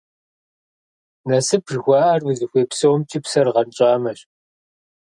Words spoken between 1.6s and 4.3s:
жыхуаӀэр узыхуей псомкӀи псэр гъэнщӀамэщ.